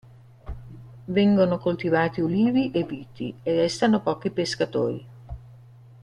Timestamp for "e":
2.71-2.85, 3.43-3.51